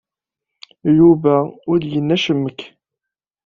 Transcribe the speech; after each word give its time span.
Yuba 0.99 1.35
ur 1.69 1.77
d-yenni 1.79 2.15
acemmek. 2.15 2.59